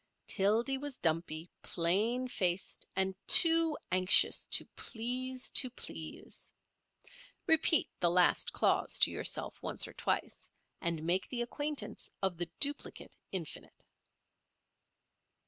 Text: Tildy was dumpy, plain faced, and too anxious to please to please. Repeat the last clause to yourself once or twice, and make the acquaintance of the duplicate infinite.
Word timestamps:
Tildy 0.25 0.79
was 0.79 0.97
dumpy, 0.97 1.47
plain 1.61 2.27
faced, 2.27 2.87
and 2.95 3.13
too 3.27 3.77
anxious 3.91 4.47
to 4.47 4.65
please 4.75 5.51
to 5.51 5.69
please. 5.69 6.51
Repeat 7.45 7.87
the 7.99 8.09
last 8.09 8.51
clause 8.51 8.97
to 8.97 9.11
yourself 9.11 9.61
once 9.61 9.87
or 9.87 9.93
twice, 9.93 10.49
and 10.81 11.03
make 11.03 11.29
the 11.29 11.43
acquaintance 11.43 12.09
of 12.23 12.39
the 12.39 12.49
duplicate 12.59 13.15
infinite. 13.31 13.85